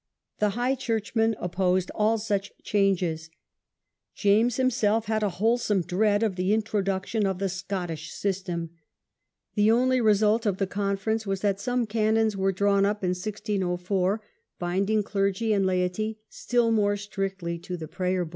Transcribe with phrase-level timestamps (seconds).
[0.39, 3.29] The high churchmen opposed all such changes.
[4.15, 8.71] James him self had a wholesome dread of the introduction of the Scottish system.
[9.53, 14.23] The only result of the conference was that some canons were drawn up in 1604,
[14.57, 18.29] binding clergy and laity still more strictly to the Prayer book.